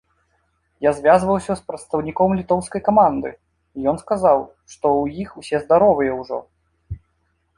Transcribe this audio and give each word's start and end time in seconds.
Я 0.85 0.91
звязваўся 0.99 1.55
з 1.57 1.61
прадстаўніком 1.71 2.29
літоўскай 2.39 2.81
каманды, 2.87 3.29
ён 3.91 3.95
сказаў, 4.03 4.39
што 4.73 4.85
ў 5.01 5.27
іх 5.27 5.35
усе 5.43 5.57
здаровыя 5.67 6.11
ўжо. 6.23 6.39